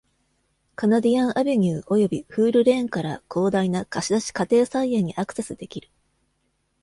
[0.73, 5.89] カナディアン・アヴェニューおよびフール・レーンから広大な貸し出し家庭菜園にアクセスできる。